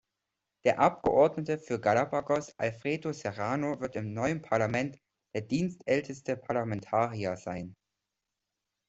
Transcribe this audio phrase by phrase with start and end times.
[0.65, 4.97] Der Abgeordnete für Galápagos, Alfredo Serrano, wird im neuen Parlament
[5.35, 7.75] der dienstälteste Parlamentarier sein.